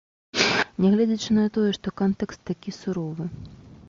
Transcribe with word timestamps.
Нягледзячы 0.85 1.35
на 1.39 1.43
тое, 1.57 1.65
што 1.79 1.93
кантэкст 2.01 2.39
такі 2.51 2.73
суровы. 2.79 3.29